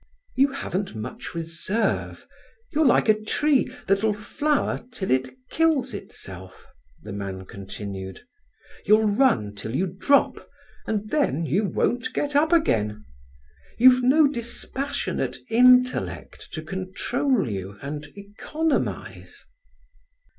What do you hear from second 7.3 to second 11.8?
continued. "You'll run till you drop, and then you